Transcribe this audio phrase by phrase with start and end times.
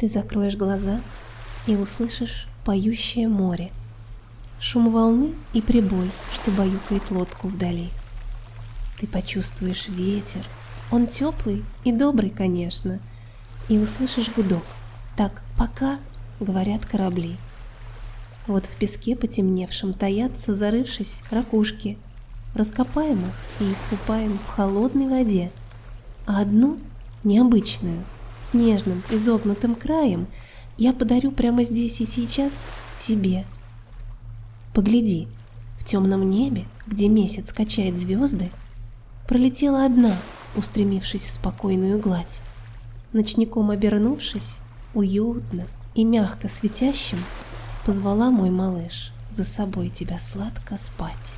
[0.00, 1.02] Ты закроешь глаза
[1.66, 3.70] и услышишь поющее море,
[4.58, 7.90] шум волны и прибой, что баюкает лодку вдали.
[8.98, 10.46] Ты почувствуешь ветер,
[10.90, 12.98] он теплый и добрый, конечно,
[13.68, 14.64] и услышишь гудок.
[15.18, 15.98] Так пока,
[16.40, 17.36] говорят корабли.
[18.46, 21.98] Вот в песке потемневшем таятся, зарывшись, ракушки.
[22.54, 25.52] Раскопаем их и искупаем в холодной воде.
[26.26, 26.78] А одну,
[27.22, 28.02] необычную,
[28.40, 30.26] с нежным изогнутым краем,
[30.76, 32.64] я подарю прямо здесь и сейчас
[32.98, 33.44] тебе.
[34.74, 35.28] Погляди,
[35.78, 38.50] в темном небе, где месяц качает звезды,
[39.26, 40.16] пролетела одна,
[40.56, 42.40] устремившись в спокойную гладь.
[43.12, 44.58] Ночником обернувшись,
[44.94, 47.18] уютно и мягко светящим,
[47.84, 51.36] позвала мой малыш за собой тебя сладко спать.